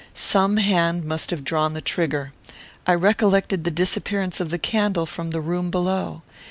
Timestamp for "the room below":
5.29-6.23